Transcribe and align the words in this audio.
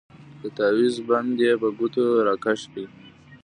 د 0.41 0.43
تاويز 0.57 0.95
بند 1.07 1.35
يې 1.43 1.51
په 1.61 1.67
ګوتو 1.77 2.03
راکښ 2.27 2.61
کړ. 2.73 2.85